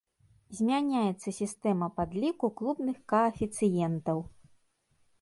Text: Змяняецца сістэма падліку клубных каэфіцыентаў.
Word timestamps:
Змяняецца 0.59 1.29
сістэма 1.41 1.91
падліку 2.01 2.51
клубных 2.63 2.97
каэфіцыентаў. 3.17 4.19